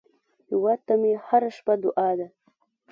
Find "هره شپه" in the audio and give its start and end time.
1.27-1.73